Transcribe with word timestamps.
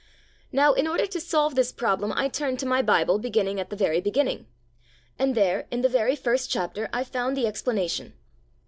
Now 0.51 0.73
in 0.73 0.87
order 0.87 1.05
to 1.05 1.21
solve 1.21 1.53
this 1.53 1.71
problem 1.71 2.11
I 2.11 2.27
turned 2.27 2.57
to 2.61 2.65
my 2.65 2.81
Bible, 2.81 3.19
beginning 3.19 3.59
at 3.59 3.69
the 3.69 3.75
very 3.75 4.01
beginning. 4.01 4.47
And 5.19 5.35
there, 5.35 5.67
in 5.69 5.81
the 5.83 5.89
very 5.89 6.15
first 6.15 6.49
chapter, 6.49 6.89
I 6.91 7.03
found 7.03 7.37
the 7.37 7.45
explanation. 7.45 8.13